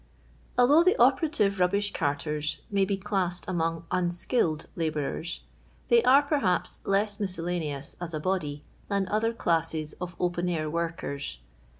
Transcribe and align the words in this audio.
Although 0.57 0.83
the 0.83 0.95
operaiive 0.97 1.57
rnbbuh<art^n 1.59 2.57
may 2.71 2.85
be 2.85 2.97
classed 2.97 3.45
amon^ 3.45 3.83
unsldlled 3.91 4.65
labourers, 4.75 5.41
they 5.89 6.01
are, 6.03 6.23
per 6.23 6.39
haps, 6.39 6.79
less 6.85 7.19
miscellaneous, 7.19 7.97
as 8.01 8.15
a 8.15 8.19
body, 8.19 8.63
than 8.87 9.07
other 9.09 9.31
classes 9.31 9.93
of 10.01 10.15
open 10.19 10.49
air 10.49 10.71
workers. 10.71 11.37